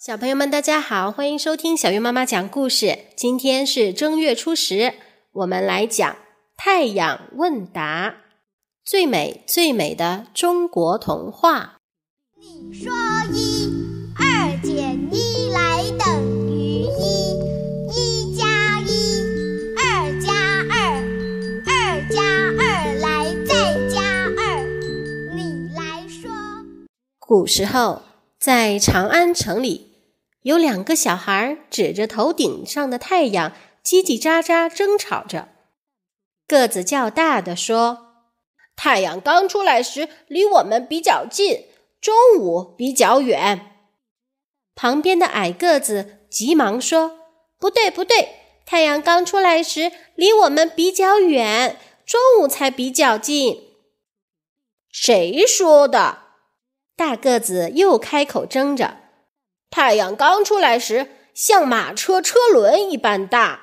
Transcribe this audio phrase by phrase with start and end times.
[0.00, 3.00] 小朋友们，大家好，欢迎收听小月妈妈讲故事。
[3.14, 4.94] 今天是正月初十，
[5.32, 6.16] 我们来讲
[6.56, 8.14] 太阳问答，
[8.82, 11.76] 最美最美的中国童话。
[12.40, 12.90] 你说
[13.32, 13.51] 一，
[27.32, 28.02] 古时候，
[28.38, 29.94] 在长安城里。
[30.42, 35.48] 有两个小孩指着头顶上的太阳，叽叽喳喳争吵着。
[36.46, 38.26] 个子较大的说
[38.76, 41.64] ：“太阳刚出来时离我们比较近，
[42.02, 43.78] 中午比较远。”
[44.76, 47.18] 旁边的矮个子急忙说
[47.58, 48.28] ：“不对，不对，
[48.66, 53.70] 太阳刚出来时离我们比较远，中午才比较近。”
[54.92, 56.18] 谁说的？
[57.02, 58.98] 大个子又开口争着。
[59.70, 63.58] 太阳刚出来时，像马车车轮一般大；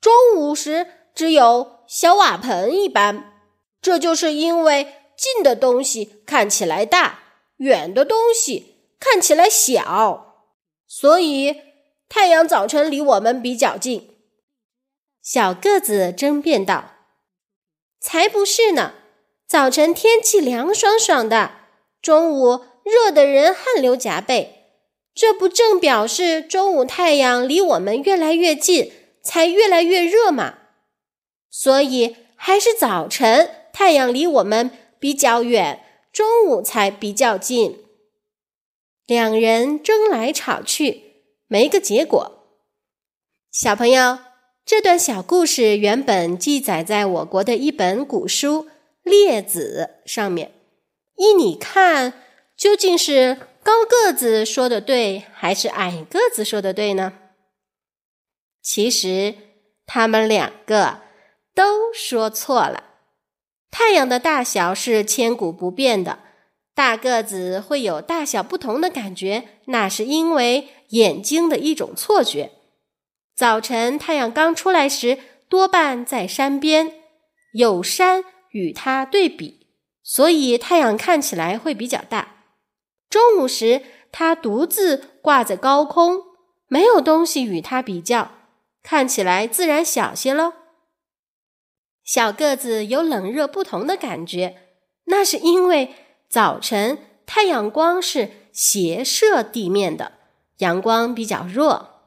[0.00, 3.34] 中午时，只有小瓦盆一般。
[3.80, 7.20] 这就是因为近的东西看起来大，
[7.58, 10.48] 远的东西看起来小，
[10.88, 11.54] 所以
[12.08, 14.10] 太阳早晨离我们比较近。
[15.22, 16.94] 小个子争辩道
[18.02, 18.94] ：“才不是呢！
[19.46, 21.52] 早晨天气凉爽爽的，
[22.00, 24.58] 中午热得人汗流浃背。”
[25.14, 28.90] 这不正表示中午太阳离我们越来越近，
[29.22, 30.54] 才越来越热吗？
[31.50, 37.78] 所以还是早晨太阳离我们比较远，中午才比较近。
[39.06, 41.02] 两人争来吵去，
[41.46, 42.38] 没个结果。
[43.50, 44.18] 小朋友，
[44.64, 48.64] 这段小故事原本记载在我国的一本古书
[49.02, 50.52] 《列子》上面。
[51.18, 52.14] 依你看，
[52.62, 53.38] 究竟是？
[53.64, 57.12] 高个子说的对，还是矮个子说的对呢？
[58.62, 59.34] 其实
[59.84, 61.00] 他们两个
[61.56, 62.84] 都说错了。
[63.68, 66.20] 太阳的大小是千古不变的，
[66.72, 72.52] 大个子会有大小不同的感觉，那是因为眼睛的一种错觉。
[73.34, 75.18] 早晨太阳刚出来时，
[75.48, 76.92] 多半在山边，
[77.54, 79.66] 有山与它对比，
[80.04, 82.31] 所以太阳看起来会比较大。
[83.12, 86.22] 中午时，它独自挂在高空，
[86.66, 88.30] 没有东西与它比较，
[88.82, 90.54] 看起来自然小些喽。
[92.02, 94.56] 小个子有冷热不同的感觉，
[95.04, 95.94] 那是因为
[96.30, 100.12] 早晨太阳光是斜射地面的，
[100.60, 102.00] 阳光比较弱；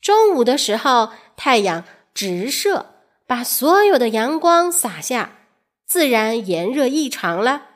[0.00, 1.84] 中午的时候，太阳
[2.14, 2.94] 直射，
[3.26, 5.36] 把所有的阳光洒下，
[5.84, 7.66] 自然炎热异常了。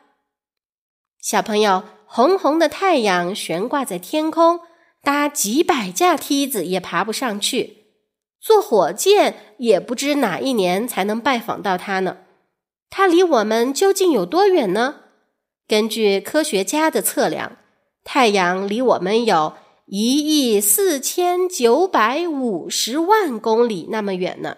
[1.21, 1.85] 小朋友。
[2.13, 4.63] 红红的太阳悬挂在天空，
[5.01, 7.85] 搭几百架梯子也爬不上去，
[8.41, 12.17] 坐火箭也不知哪一年才能拜访到它呢。
[12.91, 15.03] 它离我们究竟有多远呢？
[15.69, 17.59] 根据科学家的测量，
[18.03, 19.53] 太阳离我们有
[19.87, 24.57] 一亿四千九百五十万公里那么远呢。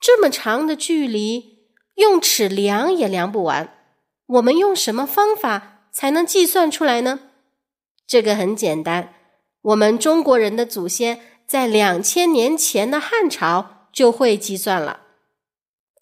[0.00, 3.72] 这么长的距离，用尺量也量不完。
[4.26, 5.70] 我们用什么方法？
[5.94, 7.20] 才能计算出来呢？
[8.04, 9.14] 这个很简单，
[9.62, 15.02] 我们中国人的祖先在两千年前的汉朝就会计算了。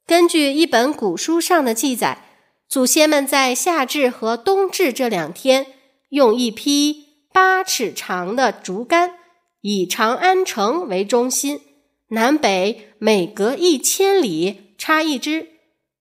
[0.07, 2.25] 根据一本古书上的记载，
[2.67, 5.67] 祖先们在夏至和冬至这两天，
[6.09, 9.17] 用一批八尺长的竹竿，
[9.61, 11.61] 以长安城为中心，
[12.09, 15.49] 南北每隔一千里插一支，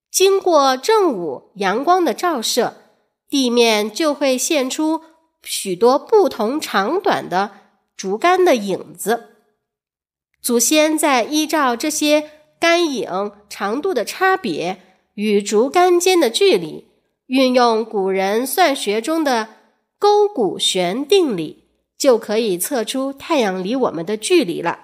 [0.09, 2.77] 经过正午阳光的照射。
[3.31, 5.01] 地面就会现出
[5.41, 7.51] 许多不同长短的
[7.95, 9.37] 竹竿的影子。
[10.41, 14.81] 祖先在依照这些竿影长度的差别
[15.13, 16.89] 与竹竿间的距离，
[17.27, 19.47] 运用古人算学中的
[19.97, 24.79] 勾股弦定理，就可以测出太阳离我们的距离了。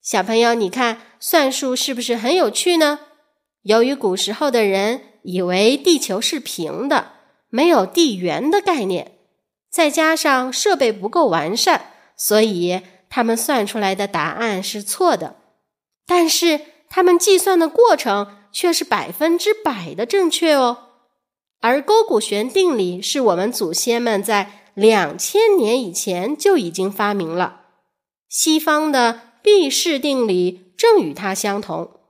[0.00, 3.00] 小朋友，你看算术是不是很有趣呢？
[3.62, 7.13] 由于古时候的人以为地球是平的。
[7.54, 9.16] 没有地缘的概念，
[9.70, 15.36] 再加上设备不够完善，所以他们算出来的答案是错的。
[16.04, 20.78] 但是他们计算的过程却是百分之百的正确哦。
[21.60, 27.66] 而勾股弦定理是我们祖先们在两千年以前就已经发明了，
[28.28, 32.00] 西方的毕氏定理正与它相同。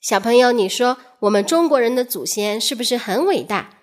[0.00, 3.78] 小朋友，你说我们中国人的祖先是不是很伟大？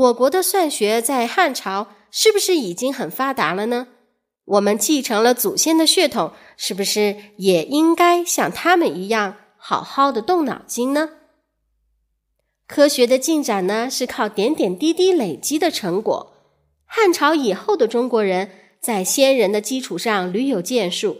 [0.00, 3.88] 我国的算学在汉朝是不是已经很发达了呢？
[4.46, 11.10] 我们继承了祖先的血统，是不是也应该像他们一样好好的动脑筋呢？
[12.66, 16.32] 科学的进展呢，是靠点点滴滴累积的成果。
[16.86, 18.50] 汉朝以后的中国人，
[18.80, 21.18] 在先人的基础上屡有建树，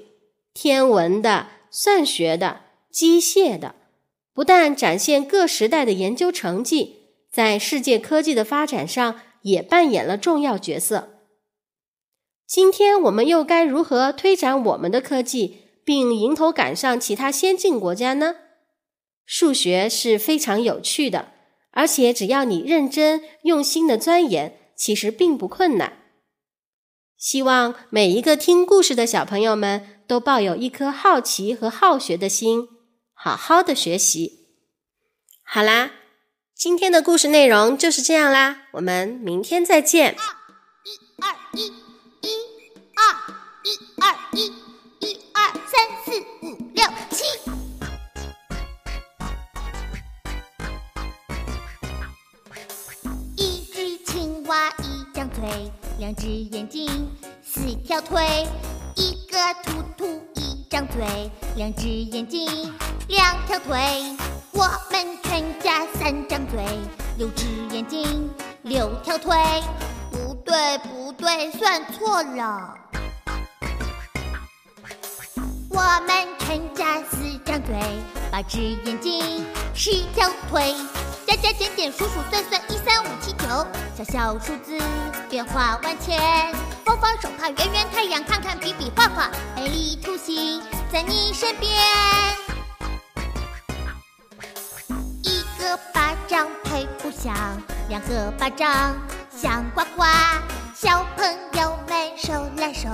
[0.55, 3.75] 天文的、算学的、机械的，
[4.33, 7.00] 不但展现各时代的研究成绩，
[7.31, 11.21] 在世界科技的发展上也扮演了重要角色。
[12.47, 18.35] 今天我们又该如何推展我们的科技，并迎头赶上其他先进国家呢？
[19.25, 21.33] 数学是非常有趣的。
[21.73, 25.99] 而且只要你认真用心的钻研，其实并不困难。
[27.17, 32.67] 希望每一个听故事的小朋友们都抱有一颗好奇和好学的心，
[33.15, 34.49] 好好的学习。
[35.45, 35.93] 好啦，
[36.63, 40.15] 今天的故事内容就是这样啦，我们明天再见。
[40.85, 40.91] 一
[41.23, 41.69] 二一，
[42.21, 42.29] 一
[42.97, 43.17] 二
[43.65, 43.69] 一
[44.03, 44.53] 二一，
[44.99, 47.25] 一二三四五六七。
[53.39, 57.11] 一只青蛙一张嘴两只眼睛，
[57.43, 58.47] 四条腿，
[58.97, 61.31] 一个兔兔一张嘴。
[61.57, 62.47] 两只眼睛，
[63.09, 63.79] 两条腿，
[64.53, 64.63] 我
[66.51, 66.65] 嘴。
[67.19, 68.31] 六只眼睛，
[68.63, 69.37] 六条腿，
[70.11, 72.75] 不对不对，算错了。
[75.69, 77.77] 我们全家四张嘴，
[78.31, 79.45] 八只眼睛，
[79.75, 80.75] 十条腿。
[81.27, 83.67] 加加减减数数算算，一三五七九，
[83.97, 84.77] 小小数字
[85.29, 86.53] 变化万千。
[86.85, 90.61] 方方手帕圆圆太阳，看看比比划划，美丽图形
[90.93, 91.71] 在你身边。
[98.09, 98.97] 个巴掌
[99.31, 100.05] 响呱呱。
[100.75, 101.27] 小朋
[101.61, 102.89] 友们手拉手，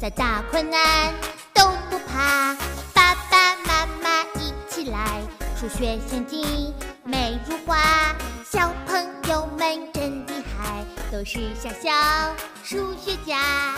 [0.00, 1.12] 再大困难
[1.52, 2.54] 都不怕。
[2.92, 5.20] 爸爸妈妈一起来，
[5.56, 6.72] 数学先进。
[7.02, 7.76] 美如画，
[8.48, 11.90] 小朋友们真厉害，都是小小
[12.62, 13.74] 数学家。